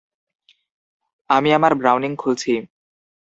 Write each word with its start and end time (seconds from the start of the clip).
আমি 1.29 1.49
আমার 1.53 1.73
ব্রাউনিং 1.75 2.11
খুলছি! 2.15 2.53